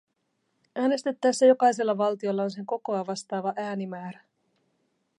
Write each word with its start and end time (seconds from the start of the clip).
Äänestettäessä 0.75 1.45
jokaisella 1.45 1.97
valtiolla 1.97 2.43
on 2.43 2.51
sen 2.51 2.65
kokoa 2.65 3.07
vastaava 3.07 3.53
äänimäärä. 3.55 4.21